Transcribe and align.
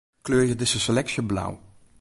Kleurje 0.23 0.55
dizze 0.55 0.79
seleksje 0.79 1.23
blau. 1.23 1.57